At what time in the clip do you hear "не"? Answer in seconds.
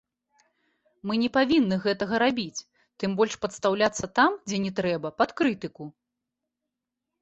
1.23-1.29, 4.69-4.77